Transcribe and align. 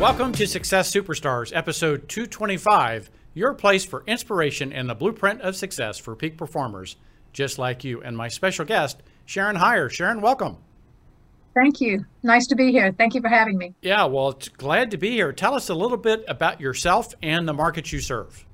Welcome 0.00 0.30
to 0.34 0.46
Success 0.46 0.92
Superstars, 0.92 1.50
episode 1.52 2.08
225, 2.08 3.10
your 3.34 3.52
place 3.52 3.84
for 3.84 4.04
inspiration 4.06 4.72
and 4.72 4.88
the 4.88 4.94
blueprint 4.94 5.40
of 5.40 5.56
success 5.56 5.98
for 5.98 6.14
peak 6.14 6.38
performers 6.38 6.94
just 7.32 7.58
like 7.58 7.82
you. 7.82 8.00
And 8.00 8.16
my 8.16 8.28
special 8.28 8.64
guest, 8.64 9.02
Sharon 9.26 9.56
Hyres. 9.56 9.90
Sharon, 9.90 10.20
welcome. 10.20 10.58
Thank 11.52 11.80
you. 11.80 12.04
Nice 12.22 12.46
to 12.46 12.54
be 12.54 12.70
here. 12.70 12.94
Thank 12.96 13.16
you 13.16 13.20
for 13.20 13.28
having 13.28 13.58
me. 13.58 13.74
Yeah, 13.82 14.04
well, 14.04 14.28
it's 14.28 14.48
glad 14.48 14.92
to 14.92 14.96
be 14.96 15.10
here. 15.10 15.32
Tell 15.32 15.54
us 15.54 15.68
a 15.68 15.74
little 15.74 15.96
bit 15.96 16.24
about 16.28 16.60
yourself 16.60 17.12
and 17.20 17.48
the 17.48 17.52
markets 17.52 17.92
you 17.92 17.98
serve. 17.98 18.46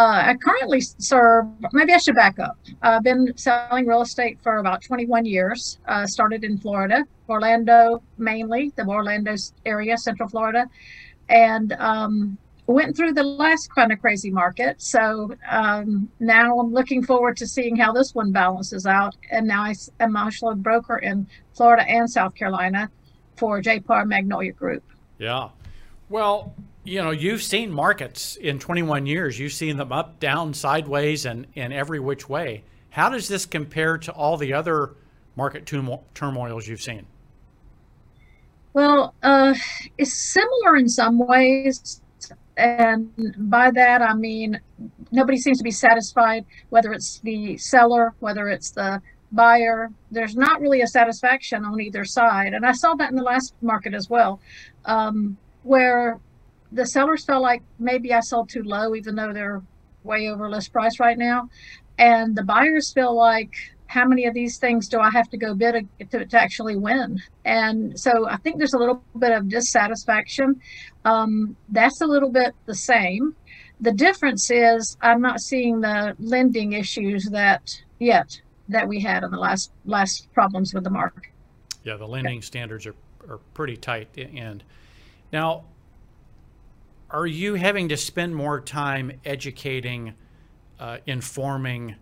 Uh, 0.00 0.30
I 0.30 0.34
currently 0.34 0.80
serve, 0.80 1.44
maybe 1.74 1.92
I 1.92 1.98
should 1.98 2.14
back 2.14 2.38
up. 2.38 2.56
I've 2.80 3.02
been 3.02 3.36
selling 3.36 3.86
real 3.86 4.00
estate 4.00 4.38
for 4.42 4.56
about 4.56 4.82
21 4.82 5.26
years. 5.26 5.78
Uh, 5.86 6.06
started 6.06 6.42
in 6.42 6.56
Florida, 6.56 7.04
Orlando 7.28 8.02
mainly, 8.16 8.72
the 8.76 8.86
Orlando 8.86 9.34
area, 9.66 9.98
Central 9.98 10.26
Florida. 10.26 10.70
And 11.28 11.74
um, 11.74 12.38
went 12.66 12.96
through 12.96 13.12
the 13.12 13.22
last 13.22 13.74
kind 13.74 13.92
of 13.92 14.00
crazy 14.00 14.30
market. 14.30 14.80
So 14.80 15.34
um, 15.50 16.08
now 16.18 16.58
I'm 16.58 16.72
looking 16.72 17.04
forward 17.04 17.36
to 17.36 17.46
seeing 17.46 17.76
how 17.76 17.92
this 17.92 18.14
one 18.14 18.32
balances 18.32 18.86
out. 18.86 19.14
And 19.30 19.46
now 19.46 19.64
I 19.64 19.74
am 20.00 20.16
a 20.16 20.54
broker 20.54 20.96
in 20.96 21.26
Florida 21.52 21.86
and 21.86 22.08
South 22.08 22.34
Carolina 22.34 22.90
for 23.36 23.60
JPAR 23.60 24.06
Magnolia 24.06 24.52
Group. 24.52 24.82
Yeah. 25.18 25.50
Well, 26.08 26.54
you 26.84 27.02
know, 27.02 27.10
you've 27.10 27.42
seen 27.42 27.70
markets 27.70 28.36
in 28.36 28.58
21 28.58 29.06
years. 29.06 29.38
You've 29.38 29.52
seen 29.52 29.76
them 29.76 29.92
up, 29.92 30.18
down, 30.18 30.54
sideways, 30.54 31.26
and 31.26 31.46
in 31.54 31.72
every 31.72 32.00
which 32.00 32.28
way. 32.28 32.64
How 32.90 33.08
does 33.08 33.28
this 33.28 33.46
compare 33.46 33.98
to 33.98 34.12
all 34.12 34.36
the 34.36 34.52
other 34.52 34.94
market 35.36 35.70
turmoils 36.14 36.66
you've 36.66 36.82
seen? 36.82 37.06
Well, 38.72 39.14
uh, 39.22 39.54
it's 39.98 40.14
similar 40.14 40.76
in 40.76 40.88
some 40.88 41.18
ways. 41.18 42.00
And 42.56 43.34
by 43.50 43.70
that, 43.70 44.02
I 44.02 44.14
mean, 44.14 44.60
nobody 45.10 45.38
seems 45.38 45.58
to 45.58 45.64
be 45.64 45.70
satisfied, 45.70 46.44
whether 46.68 46.92
it's 46.92 47.20
the 47.20 47.56
seller, 47.56 48.14
whether 48.20 48.48
it's 48.48 48.70
the 48.70 49.00
buyer. 49.32 49.90
There's 50.10 50.36
not 50.36 50.60
really 50.60 50.82
a 50.82 50.86
satisfaction 50.86 51.64
on 51.64 51.80
either 51.80 52.04
side. 52.04 52.54
And 52.54 52.66
I 52.66 52.72
saw 52.72 52.94
that 52.94 53.10
in 53.10 53.16
the 53.16 53.22
last 53.22 53.54
market 53.62 53.94
as 53.94 54.10
well, 54.10 54.40
um, 54.84 55.36
where 55.62 56.18
the 56.72 56.86
sellers 56.86 57.24
felt 57.24 57.42
like 57.42 57.62
maybe 57.78 58.12
I 58.12 58.20
sold 58.20 58.48
too 58.48 58.62
low, 58.62 58.94
even 58.94 59.14
though 59.14 59.32
they're 59.32 59.62
way 60.04 60.28
over 60.28 60.48
list 60.48 60.72
price 60.72 61.00
right 61.00 61.18
now. 61.18 61.48
And 61.98 62.34
the 62.34 62.44
buyers 62.44 62.92
feel 62.92 63.14
like, 63.14 63.52
how 63.86 64.06
many 64.06 64.24
of 64.26 64.34
these 64.34 64.58
things 64.58 64.88
do 64.88 65.00
I 65.00 65.10
have 65.10 65.28
to 65.30 65.36
go 65.36 65.52
bid 65.52 65.88
to, 66.10 66.24
to 66.24 66.40
actually 66.40 66.76
win? 66.76 67.20
And 67.44 67.98
so 67.98 68.28
I 68.28 68.36
think 68.36 68.58
there's 68.58 68.72
a 68.72 68.78
little 68.78 69.02
bit 69.18 69.32
of 69.32 69.48
dissatisfaction. 69.48 70.60
Um, 71.04 71.56
that's 71.68 72.00
a 72.00 72.06
little 72.06 72.30
bit 72.30 72.54
the 72.66 72.74
same. 72.74 73.34
The 73.80 73.92
difference 73.92 74.48
is 74.50 74.96
I'm 75.00 75.20
not 75.20 75.40
seeing 75.40 75.80
the 75.80 76.14
lending 76.20 76.74
issues 76.74 77.24
that 77.32 77.82
yet 77.98 78.40
that 78.68 78.86
we 78.86 79.00
had 79.00 79.24
in 79.24 79.32
the 79.32 79.38
last 79.38 79.72
last 79.84 80.32
problems 80.32 80.72
with 80.72 80.84
the 80.84 80.90
market. 80.90 81.24
Yeah, 81.82 81.96
the 81.96 82.06
lending 82.06 82.42
standards 82.42 82.86
are, 82.86 82.94
are 83.28 83.38
pretty 83.54 83.76
tight. 83.76 84.16
And 84.16 84.62
now, 85.32 85.64
are 87.12 87.26
you 87.26 87.54
having 87.54 87.88
to 87.88 87.96
spend 87.96 88.34
more 88.34 88.60
time 88.60 89.12
educating, 89.24 90.14
uh, 90.78 90.98
informing? 91.06 91.96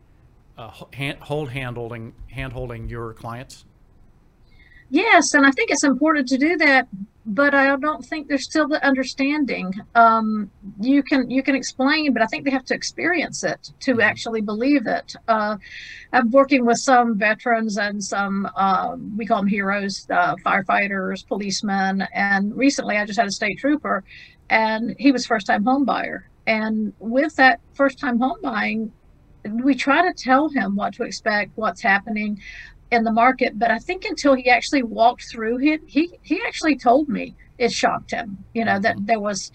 uh, 0.59 0.73
hand, 0.93 1.19
hold 1.21 1.51
handholding 1.51 2.13
hand 2.31 2.53
holding 2.53 2.89
your 2.89 3.15
clients? 3.15 3.65
Yes, 4.91 5.35
and 5.35 5.47
I 5.47 5.51
think 5.51 5.71
it's 5.71 5.85
important 5.85 6.29
to 6.29 6.39
do 6.39 6.57
that, 6.59 6.89
but 7.27 7.55
I 7.55 7.77
don't 7.77 8.03
think 8.03 8.27
there's 8.27 8.45
still 8.45 8.67
the 8.67 8.83
understanding. 8.85 9.75
Um, 9.95 10.51
you 10.81 11.03
can 11.03 11.31
you 11.31 11.43
can 11.43 11.55
explain, 11.55 12.15
but 12.15 12.23
I 12.23 12.27
think 12.27 12.45
they 12.45 12.51
have 12.51 12.65
to 12.67 12.75
experience 12.75 13.45
it 13.45 13.71
to 13.81 13.93
mm-hmm. 13.93 14.01
actually 14.01 14.41
believe 14.41 14.87
it. 14.87 15.15
Uh, 15.29 15.59
I'm 16.15 16.31
working 16.31 16.65
with 16.65 16.79
some 16.79 17.19
veterans 17.19 17.77
and 17.77 18.03
some 18.03 18.49
uh, 18.57 18.97
we 19.17 19.27
call 19.27 19.39
them 19.39 19.47
heroes, 19.47 20.07
uh, 20.11 20.37
firefighters, 20.37 21.27
policemen, 21.27 22.09
and 22.15 22.57
recently 22.57 22.97
I 22.97 23.05
just 23.05 23.19
had 23.19 23.29
a 23.29 23.33
state 23.33 23.59
trooper, 23.59 24.05
and 24.49 24.97
he 24.99 25.13
was 25.13 25.27
first 25.27 25.47
time 25.47 25.65
home 25.65 25.85
buyer. 25.85 26.31
And 26.47 26.95
with 26.99 27.37
that 27.37 27.61
first 27.75 27.99
time 27.99 28.19
home 28.19 28.39
buying, 28.43 28.91
we 29.45 29.75
try 29.75 30.01
to 30.01 30.15
tell 30.15 30.49
him 30.49 30.77
what 30.77 30.95
to 30.95 31.03
expect, 31.03 31.53
what's 31.57 31.83
happening 31.83 32.41
in 32.91 33.05
the 33.05 33.13
market. 33.13 33.59
But 33.59 33.71
I 33.71 33.79
think 33.79 34.05
until 34.05 34.35
he 34.35 34.49
actually 34.49 34.83
walked 34.83 35.25
through 35.31 35.61
it, 35.61 35.83
he 35.87 36.19
he 36.23 36.41
actually 36.47 36.77
told 36.77 37.09
me 37.09 37.35
it 37.59 37.73
shocked 37.73 38.11
him. 38.11 38.45
You 38.55 38.65
know 38.65 38.79
that 38.81 38.97
mm-hmm. 38.97 39.07
there 39.07 39.21
was 39.21 39.53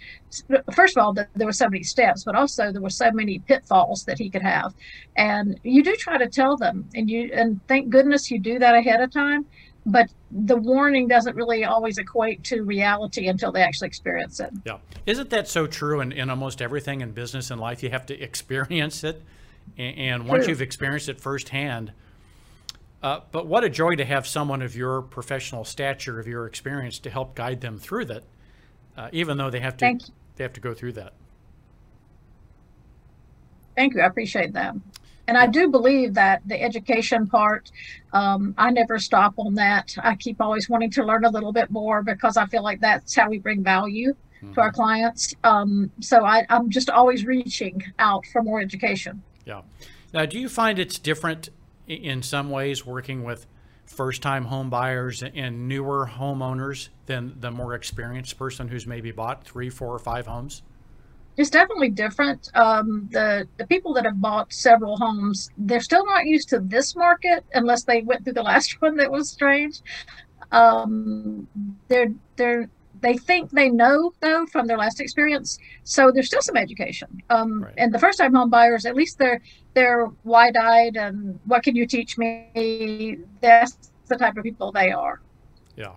first 0.74 0.98
of 0.98 1.04
all 1.04 1.14
that 1.14 1.30
there 1.36 1.48
were 1.48 1.54
so 1.54 1.70
many 1.70 1.84
steps, 1.84 2.24
but 2.24 2.36
also 2.36 2.72
there 2.72 2.82
were 2.82 2.90
so 2.90 3.12
many 3.12 3.40
pitfalls 3.40 4.04
that 4.06 4.18
he 4.18 4.30
could 4.30 4.42
have. 4.42 4.74
And 5.16 5.60
you 5.64 5.84
do 5.84 5.96
try 5.96 6.18
to 6.18 6.28
tell 6.28 6.58
them, 6.58 6.90
and 6.96 7.10
you 7.10 7.32
and 7.34 7.60
thank 7.68 7.90
goodness 7.90 8.30
you 8.30 8.40
do 8.40 8.60
that 8.60 8.76
ahead 8.76 9.02
of 9.02 9.12
time. 9.12 9.46
But 9.86 10.10
the 10.32 10.56
warning 10.56 11.10
doesn't 11.10 11.36
really 11.36 11.66
always 11.66 11.98
equate 11.98 12.42
to 12.46 12.62
reality 12.64 13.28
until 13.28 13.52
they 13.52 13.62
actually 13.62 13.88
experience 13.88 14.40
it. 14.40 14.50
Yeah. 14.66 14.78
Isn't 15.06 15.30
that 15.32 15.50
so 15.50 15.68
true 15.68 16.00
in, 16.00 16.14
in 16.14 16.30
almost 16.30 16.62
everything 16.62 17.02
in 17.02 17.12
business 17.12 17.52
and 17.52 17.60
life? 17.60 17.84
You 17.84 17.90
have 17.90 18.06
to 18.06 18.18
experience 18.18 19.04
it 19.04 19.22
and, 19.78 20.28
once 20.28 20.48
you've 20.48 20.62
experienced 20.62 21.10
it 21.10 21.20
firsthand, 21.20 21.92
uh, 23.04 23.20
but 23.32 23.48
what 23.48 23.66
a 23.66 23.70
joy 23.70 23.96
to 23.96 24.06
have 24.06 24.26
someone 24.26 24.62
of 24.62 24.76
your 24.76 25.02
professional 25.02 25.66
stature, 25.66 26.20
of 26.20 26.28
your 26.28 26.48
experience, 26.48 27.00
to 27.00 27.10
help 27.10 27.36
guide 27.36 27.60
them 27.60 27.78
through 27.78 28.06
that, 28.06 28.24
uh, 28.98 29.10
even 29.12 29.38
though 29.38 29.50
they 29.50 29.60
have 29.60 29.76
to 29.78 30.00
they 30.36 30.44
have 30.44 30.54
to 30.54 30.62
go 30.62 30.74
through 30.74 30.94
that. 30.94 31.14
Thank 33.76 33.96
you. 33.96 34.02
I 34.02 34.06
appreciate 34.06 34.54
that. 34.54 34.76
And 35.28 35.38
I 35.38 35.48
do 35.48 35.70
believe 35.70 36.14
that 36.16 36.42
the 36.46 36.62
education 36.62 37.28
part, 37.28 37.72
um, 38.12 38.54
I 38.58 38.72
never 38.72 39.00
stop 39.00 39.34
on 39.38 39.56
that. 39.56 39.96
I 40.02 40.16
keep 40.16 40.42
always 40.42 40.70
wanting 40.70 40.92
to 40.92 41.04
learn 41.04 41.26
a 41.26 41.30
little 41.30 41.54
bit 41.54 41.72
more 41.72 42.04
because 42.04 42.36
I 42.36 42.46
feel 42.46 42.64
like 42.64 42.82
that's 42.82 43.16
how 43.16 43.30
we 43.30 43.40
bring 43.40 43.64
value 43.64 44.16
to 44.42 44.62
our 44.62 44.68
mm-hmm. 44.68 44.76
clients. 44.76 45.34
Um, 45.44 45.92
so 46.02 46.26
I, 46.26 46.46
I'm 46.50 46.70
just 46.70 46.90
always 46.90 47.26
reaching 47.26 47.82
out 48.00 48.26
for 48.28 48.44
more 48.44 48.60
education. 48.60 49.24
Yeah. 49.46 49.62
Now, 50.14 50.26
do 50.26 50.38
you 50.38 50.50
find 50.50 50.78
it's 50.78 51.00
different 51.00 51.50
in 51.88 52.22
some 52.22 52.50
ways 52.50 52.86
working 52.86 53.24
with 53.24 53.46
first-time 53.86 54.46
home 54.46 54.70
buyers 54.70 55.24
and 55.24 55.68
newer 55.68 56.10
homeowners 56.14 56.90
than 57.06 57.36
the 57.40 57.52
more 57.52 57.74
experienced 57.74 58.38
person 58.38 58.68
who's 58.68 58.88
maybe 58.88 59.12
bought 59.12 59.44
three, 59.44 59.70
four, 59.70 59.94
or 59.94 60.00
five 60.00 60.26
homes? 60.28 60.64
It's 61.36 61.50
definitely 61.50 61.90
different. 61.90 62.52
Um, 62.54 63.10
the 63.12 63.48
the 63.58 63.66
people 63.66 63.94
that 63.96 64.06
have 64.06 64.22
bought 64.22 64.54
several 64.54 64.98
homes, 64.98 65.50
they're 65.58 65.80
still 65.80 66.06
not 66.06 66.26
used 66.26 66.50
to 66.50 66.60
this 66.60 66.96
market 66.96 67.44
unless 67.54 67.84
they 67.84 68.02
went 68.02 68.24
through 68.24 68.34
the 68.34 68.44
last 68.54 68.80
one 68.82 68.98
that 68.98 69.12
was 69.12 69.30
strange. 69.30 69.82
Um, 70.52 71.48
they're 71.88 72.14
they're 72.36 72.70
they 73.04 73.18
think 73.18 73.52
they 73.52 73.70
know 73.70 74.14
though 74.22 74.46
from 74.48 74.66
their 74.66 74.78
last 74.78 75.00
experience. 75.00 75.60
So 75.84 76.12
there's 76.12 76.28
still 76.28 76.42
some 76.42 76.58
education. 76.58 77.22
Um, 77.30 77.64
right. 77.64 77.74
and 77.78 77.94
the 77.94 78.00
first 78.00 78.18
time 78.18 78.34
home 78.34 78.50
buyers 78.50 78.86
at 78.86 78.96
least 78.96 79.20
they're 79.20 79.42
they're 79.76 80.08
wide-eyed 80.24 80.96
and 80.98 81.40
what 81.46 81.64
can 81.64 81.76
you 81.76 81.86
teach 81.86 82.18
me? 82.18 83.20
That's 83.42 83.92
the 84.08 84.16
type 84.16 84.38
of 84.38 84.44
people 84.44 84.72
they 84.72 84.92
are. 84.92 85.22
Yeah. 85.76 85.94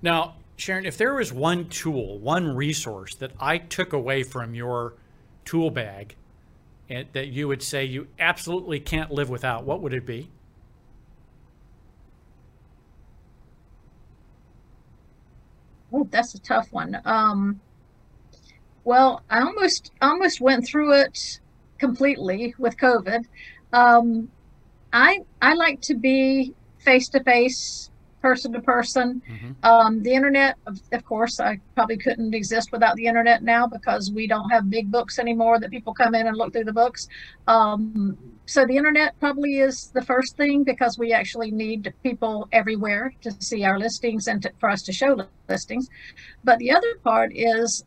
Now 0.00 0.34
sharon 0.56 0.86
if 0.86 0.96
there 0.96 1.14
was 1.14 1.32
one 1.32 1.68
tool 1.68 2.18
one 2.18 2.54
resource 2.54 3.14
that 3.16 3.32
i 3.40 3.58
took 3.58 3.92
away 3.92 4.22
from 4.22 4.54
your 4.54 4.94
tool 5.44 5.70
bag 5.70 6.14
and 6.88 7.08
that 7.12 7.28
you 7.28 7.48
would 7.48 7.62
say 7.62 7.84
you 7.84 8.06
absolutely 8.18 8.78
can't 8.78 9.10
live 9.10 9.28
without 9.28 9.64
what 9.64 9.80
would 9.80 9.92
it 9.94 10.06
be 10.06 10.30
Oh, 15.92 16.08
that's 16.10 16.34
a 16.34 16.40
tough 16.40 16.72
one. 16.72 17.00
Um, 17.04 17.60
well, 18.84 19.22
I 19.30 19.40
almost 19.40 19.92
almost 20.00 20.40
went 20.40 20.66
through 20.66 20.94
it 20.94 21.40
completely 21.78 22.54
with 22.58 22.76
COVID. 22.76 23.24
Um, 23.72 24.30
I 24.92 25.20
I 25.40 25.54
like 25.54 25.80
to 25.82 25.94
be 25.94 26.54
face 26.78 27.08
to 27.10 27.22
face 27.22 27.90
person 28.22 28.52
to 28.52 28.60
person. 28.60 29.20
Mm-hmm. 29.28 29.64
Um, 29.64 30.02
the 30.02 30.14
internet, 30.14 30.56
of, 30.66 30.80
of, 30.92 31.04
course, 31.04 31.40
I 31.40 31.58
probably 31.74 31.96
couldn't 31.96 32.34
exist 32.34 32.70
without 32.70 32.94
the 32.94 33.06
internet 33.06 33.42
now 33.42 33.66
because 33.66 34.12
we 34.12 34.28
don't 34.28 34.48
have 34.50 34.70
big 34.70 34.90
books 34.90 35.18
anymore 35.18 35.58
that 35.58 35.70
people 35.70 35.92
come 35.92 36.14
in 36.14 36.28
and 36.28 36.36
look 36.36 36.52
through 36.52 36.64
the 36.64 36.72
books. 36.72 37.08
Um, 37.48 38.16
so 38.52 38.66
the 38.66 38.76
internet 38.76 39.18
probably 39.18 39.60
is 39.60 39.90
the 39.94 40.02
first 40.02 40.36
thing 40.36 40.62
because 40.62 40.98
we 40.98 41.14
actually 41.14 41.50
need 41.50 41.94
people 42.02 42.48
everywhere 42.52 43.14
to 43.22 43.30
see 43.40 43.64
our 43.64 43.78
listings 43.78 44.26
and 44.26 44.42
to, 44.42 44.52
for 44.60 44.68
us 44.68 44.82
to 44.82 44.92
show 44.92 45.16
listings. 45.48 45.88
But 46.44 46.58
the 46.58 46.70
other 46.70 46.94
part 47.02 47.32
is 47.34 47.82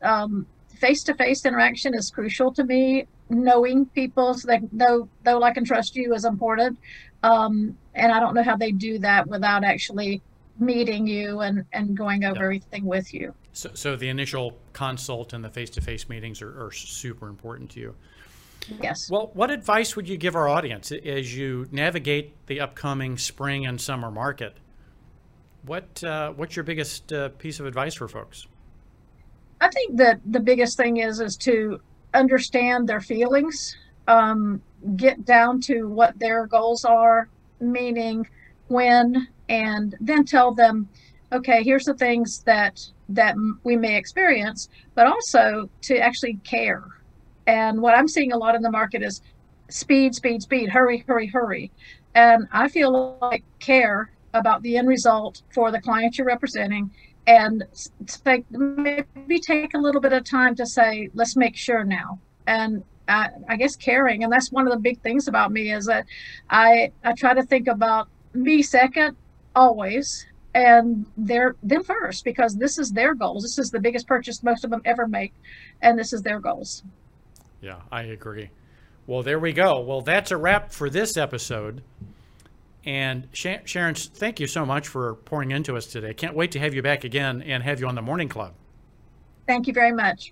face 0.80 1.04
to 1.04 1.14
face 1.14 1.46
interaction 1.46 1.94
is 1.94 2.10
crucial 2.10 2.52
to 2.54 2.64
me. 2.64 3.06
Knowing 3.30 3.86
people 3.86 4.34
so 4.34 4.48
they 4.48 4.60
know, 4.72 5.08
know, 5.24 5.38
like, 5.38 5.58
and 5.58 5.68
trust 5.68 5.96
you 5.96 6.16
is 6.16 6.26
important. 6.26 6.80
Um, 7.22 7.78
and 7.94 8.12
I 8.12 8.20
don't 8.20 8.34
know 8.34 8.44
how 8.44 8.56
they 8.56 8.72
do 8.72 8.98
that 9.00 9.28
without 9.28 9.64
actually 9.64 10.24
meeting 10.60 11.06
you 11.06 11.42
and, 11.42 11.64
and 11.74 11.96
going 11.96 12.24
over 12.24 12.44
everything 12.44 12.86
with 12.86 13.14
you. 13.14 13.36
So, 13.54 13.70
so 13.76 13.96
the 13.96 14.10
initial 14.10 14.58
consult 14.74 15.34
and 15.34 15.44
the 15.44 15.50
face-to-face 15.50 16.10
meetings 16.10 16.42
are, 16.42 16.66
are 16.66 16.72
super 16.72 17.28
important 17.28 17.70
to 17.72 17.80
you. 17.80 17.96
Yes. 18.82 19.10
Well, 19.10 19.32
what 19.34 19.52
advice 19.52 19.96
would 19.96 20.10
you 20.10 20.18
give 20.18 20.36
our 20.36 20.48
audience 20.48 20.92
as 20.92 21.36
you 21.36 21.68
navigate 21.72 22.34
the 22.48 22.60
upcoming 22.60 23.18
spring 23.18 23.66
and 23.66 23.80
summer 23.80 24.12
market? 24.12 24.58
What 25.64 26.04
uh, 26.04 26.32
what's 26.32 26.56
your 26.56 26.64
biggest 26.64 27.12
uh, 27.12 27.30
piece 27.30 27.60
of 27.60 27.66
advice 27.66 27.96
for 27.96 28.08
folks? 28.08 28.48
I 29.62 29.70
think 29.70 29.98
that 29.98 30.20
the 30.26 30.40
biggest 30.40 30.78
thing 30.78 30.98
is 30.98 31.20
is 31.20 31.36
to 31.38 31.80
understand 32.14 32.88
their 32.88 33.02
feelings, 33.02 33.76
um, 34.08 34.62
get 34.96 35.26
down 35.26 35.60
to 35.62 35.84
what 35.86 36.18
their 36.20 36.46
goals 36.48 36.86
are, 36.86 37.30
meaning 37.60 38.28
when, 38.68 39.28
and 39.50 39.96
then 40.00 40.26
tell 40.26 40.54
them, 40.54 40.88
okay, 41.32 41.64
here's 41.64 41.86
the 41.86 41.96
things 41.96 42.44
that 42.44 42.80
that 43.10 43.36
we 43.64 43.76
may 43.76 43.96
experience, 43.98 44.70
but 44.96 45.08
also 45.08 45.70
to 45.82 45.98
actually 45.98 46.36
care. 46.44 46.84
And 47.48 47.82
what 47.82 47.98
I'm 47.98 48.08
seeing 48.08 48.32
a 48.32 48.38
lot 48.38 48.56
in 48.56 48.62
the 48.62 48.72
market 48.72 49.02
is 49.04 49.22
speed, 49.70 50.16
speed, 50.16 50.42
speed, 50.42 50.70
hurry, 50.70 51.04
hurry, 51.08 51.28
hurry. 51.28 51.72
And 52.14 52.48
I 52.52 52.70
feel 52.70 53.18
like 53.22 53.44
care 53.60 54.12
about 54.34 54.62
the 54.62 54.78
end 54.78 54.88
result 54.88 55.42
for 55.54 55.72
the 55.72 55.82
client 55.82 56.18
you're 56.18 56.28
representing 56.28 56.92
and 57.28 57.64
maybe 58.50 59.40
take 59.40 59.74
a 59.74 59.78
little 59.78 60.02
bit 60.02 60.14
of 60.14 60.24
time 60.24 60.56
to 60.56 60.66
say, 60.66 61.10
let's 61.14 61.36
make 61.36 61.56
sure 61.56 61.84
now. 61.84 62.20
And 62.46 62.84
I, 63.08 63.30
I 63.48 63.56
guess 63.56 63.76
caring, 63.76 64.24
and 64.24 64.32
that's 64.32 64.52
one 64.52 64.68
of 64.68 64.74
the 64.74 64.80
big 64.80 65.02
things 65.02 65.28
about 65.28 65.52
me 65.52 65.72
is 65.72 65.86
that 65.86 66.06
I 66.50 66.92
I 67.04 67.14
try 67.14 67.34
to 67.34 67.44
think 67.44 67.68
about 67.68 68.08
me 68.34 68.62
second 68.62 69.16
always, 69.56 70.26
and 70.54 71.06
their 71.18 71.56
them 71.64 71.84
first 71.84 72.24
because 72.26 72.56
this 72.56 72.78
is 72.78 72.92
their 72.92 73.14
goals. 73.14 73.44
This 73.44 73.60
is 73.60 73.72
the 73.72 73.80
biggest 73.80 74.08
purchase 74.08 74.42
most 74.44 74.64
of 74.64 74.72
them 74.72 74.82
ever 74.86 75.08
make, 75.08 75.34
and 75.82 75.98
this 75.98 76.14
is 76.14 76.22
their 76.22 76.40
goals. 76.40 76.84
Yeah, 77.66 77.82
I 77.92 78.04
agree. 78.04 78.52
Well, 79.08 79.24
there 79.24 79.40
we 79.40 79.52
go. 79.52 79.80
Well, 79.80 80.02
that's 80.02 80.30
a 80.30 80.38
wrap 80.38 80.72
for 80.72 80.88
this 80.88 81.18
episode. 81.18 81.82
And 82.86 83.28
Sharon, 83.34 83.96
thank 83.96 84.40
you 84.40 84.46
so 84.46 84.68
much 84.68 84.88
for 84.88 85.16
pouring 85.16 85.50
into 85.50 85.76
us 85.76 85.88
today. 85.88 86.14
Can't 86.14 86.36
wait 86.36 86.52
to 86.52 86.60
have 86.60 86.76
you 86.76 86.84
back 86.84 87.04
again 87.04 87.42
and 87.42 87.64
have 87.64 87.80
you 87.80 87.88
on 87.88 87.96
the 87.96 88.04
Morning 88.04 88.30
Club. 88.30 88.54
Thank 89.48 89.66
you 89.66 89.74
very 89.74 89.92
much. 89.92 90.32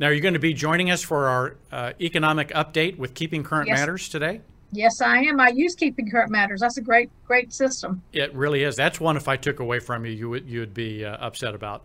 Now, 0.00 0.08
are 0.08 0.12
you 0.12 0.20
going 0.20 0.34
to 0.34 0.40
be 0.40 0.52
joining 0.52 0.90
us 0.90 1.02
for 1.02 1.28
our 1.28 1.56
uh, 1.70 1.92
economic 2.00 2.48
update 2.48 2.98
with 2.98 3.14
Keeping 3.14 3.44
Current 3.44 3.68
yes. 3.68 3.78
Matters 3.78 4.08
today? 4.08 4.40
Yes, 4.72 5.00
I 5.00 5.18
am. 5.18 5.38
I 5.38 5.50
use 5.50 5.76
Keeping 5.76 6.10
Current 6.10 6.32
Matters. 6.32 6.62
That's 6.62 6.78
a 6.78 6.82
great, 6.82 7.10
great 7.24 7.52
system. 7.52 8.02
It 8.12 8.34
really 8.34 8.64
is. 8.64 8.74
That's 8.74 8.98
one. 8.98 9.16
If 9.16 9.28
I 9.28 9.36
took 9.36 9.60
away 9.60 9.78
from 9.78 10.04
you, 10.04 10.10
you 10.10 10.28
would 10.30 10.48
you 10.48 10.58
would 10.58 10.74
be 10.74 11.04
uh, 11.04 11.16
upset 11.18 11.54
about. 11.54 11.82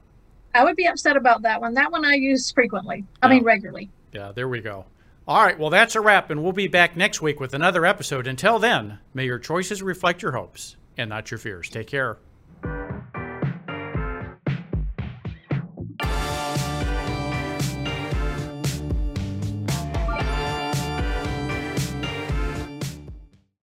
I 0.56 0.64
would 0.64 0.76
be 0.76 0.88
upset 0.88 1.18
about 1.18 1.44
that 1.44 1.62
one. 1.62 1.76
That 1.76 1.92
one 1.92 2.04
I 2.04 2.16
use 2.16 2.52
frequently. 2.52 3.06
I 3.22 3.30
mean, 3.30 3.44
regularly. 3.44 3.92
Yeah, 4.12 4.31
there 4.31 4.48
we 4.48 4.62
go. 4.62 4.86
All 5.27 5.44
right, 5.44 5.59
well, 5.59 5.69
that's 5.69 5.95
a 5.95 6.01
wrap, 6.01 6.30
and 6.30 6.42
we'll 6.42 6.54
be 6.54 6.68
back 6.68 6.95
next 6.95 7.21
week 7.21 7.39
with 7.39 7.54
another 7.54 7.86
episode. 7.86 8.27
Until 8.27 8.59
then, 8.59 9.00
may 9.13 9.25
your 9.25 9.39
choices 9.39 9.83
reflect 9.83 10.21
your 10.21 10.31
hopes 10.31 10.77
and 10.98 11.09
not 11.09 11.30
your 11.30 11.38
fears. 11.38 11.69
Take 11.69 11.88
care. 11.88 12.18